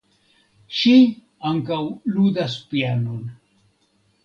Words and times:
Ŝi 0.77 0.93
ankaŭ 1.51 1.79
ludas 2.15 2.57
pianon. 2.73 3.23